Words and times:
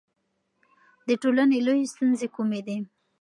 د 1.07 1.09
ټولنې 1.21 1.57
لویې 1.65 1.89
ستونزې 1.93 2.27
کومې 2.35 2.61
دي؟ 2.67 2.77